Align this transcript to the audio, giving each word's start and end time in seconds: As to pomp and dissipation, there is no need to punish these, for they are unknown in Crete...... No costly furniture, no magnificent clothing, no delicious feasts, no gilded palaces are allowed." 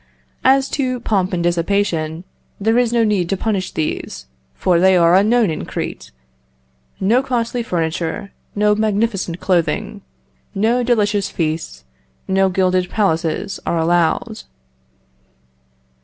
As 0.43 0.67
to 0.69 0.99
pomp 1.01 1.31
and 1.31 1.43
dissipation, 1.43 2.23
there 2.59 2.79
is 2.79 2.91
no 2.91 3.03
need 3.03 3.29
to 3.29 3.37
punish 3.37 3.71
these, 3.71 4.25
for 4.55 4.79
they 4.79 4.97
are 4.97 5.13
unknown 5.13 5.51
in 5.51 5.63
Crete...... 5.63 6.09
No 6.99 7.21
costly 7.21 7.61
furniture, 7.61 8.31
no 8.55 8.73
magnificent 8.73 9.39
clothing, 9.39 10.01
no 10.55 10.81
delicious 10.81 11.29
feasts, 11.29 11.83
no 12.27 12.49
gilded 12.49 12.89
palaces 12.89 13.59
are 13.63 13.77
allowed." 13.77 14.41